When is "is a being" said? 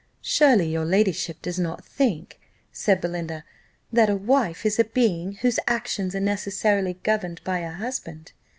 4.65-5.33